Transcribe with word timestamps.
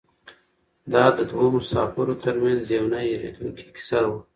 دا 0.93 1.03
د 1.17 1.19
دوو 1.31 1.45
مسافرو 1.57 2.15
تر 2.25 2.35
منځ 2.43 2.63
یوه 2.75 2.89
نه 2.93 2.99
هېرېدونکې 3.07 3.65
کیسه 3.75 3.99
وه. 4.09 4.19